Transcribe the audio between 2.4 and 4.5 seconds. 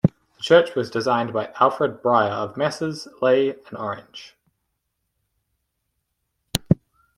Messrs. Leigh and Orange.